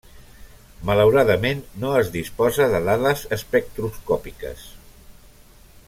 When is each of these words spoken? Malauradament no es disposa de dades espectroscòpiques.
Malauradament 0.89 1.61
no 1.83 1.91
es 1.99 2.09
disposa 2.15 2.69
de 2.77 2.81
dades 2.87 3.25
espectroscòpiques. 3.39 4.65